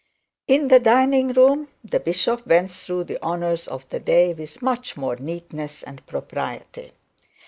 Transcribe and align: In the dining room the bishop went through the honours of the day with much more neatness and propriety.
In 0.47 0.69
the 0.69 0.79
dining 0.79 1.27
room 1.31 1.67
the 1.83 1.99
bishop 1.99 2.47
went 2.47 2.71
through 2.71 3.03
the 3.03 3.21
honours 3.21 3.67
of 3.67 3.87
the 3.89 3.99
day 3.99 4.33
with 4.33 4.59
much 4.59 4.97
more 4.97 5.15
neatness 5.15 5.83
and 5.83 6.03
propriety. 6.07 6.93